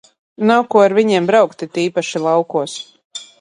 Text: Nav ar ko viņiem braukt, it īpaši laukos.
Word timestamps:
Nav 0.51 0.61
ar 0.61 0.69
ko 0.75 0.81
viņiem 0.99 1.27
braukt, 1.31 1.61
it 1.67 1.79
īpaši 1.83 2.23
laukos. 2.25 2.79